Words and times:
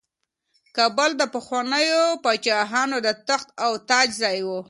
کابل 0.77 1.11
د 1.17 1.23
پخوانیو 1.33 2.05
پاچاهانو 2.23 2.97
د 3.05 3.09
تخت 3.27 3.47
او 3.65 3.71
تاج 3.89 4.07
ځای 4.21 4.39
و. 4.47 4.51